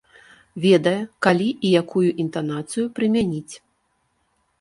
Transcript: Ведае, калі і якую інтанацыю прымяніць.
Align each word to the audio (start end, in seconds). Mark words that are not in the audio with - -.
Ведае, 0.63 0.93
калі 1.25 1.49
і 1.69 1.73
якую 1.81 2.05
інтанацыю 2.23 2.85
прымяніць. 2.97 3.55